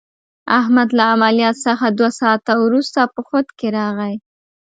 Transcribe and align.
احمد 0.59 0.89
له 0.97 1.03
عملیات 1.13 1.55
څخه 1.67 1.85
دوه 1.97 2.11
ساعته 2.19 2.53
ورسته 2.65 3.01
په 3.13 3.21
خود 3.27 3.47
کې 3.57 3.67
راغی. 3.77 4.15